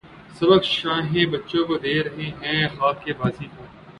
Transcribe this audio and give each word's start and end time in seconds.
سبق 0.37 0.63
شاہیں 0.67 1.25
بچوں 1.33 1.63
کو 1.67 1.77
دے 1.77 1.93
رہے 2.03 2.29
ہیں 2.41 2.67
خاک 2.75 3.07
بازی 3.19 3.45
کا 3.47 3.63